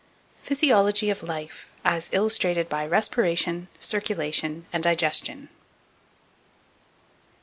[0.41, 5.47] Physiology of Life, as illustrated by Respiration, Circulation, and Digestion.